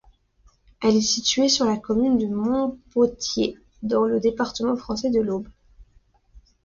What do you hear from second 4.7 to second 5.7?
français de l'Aube.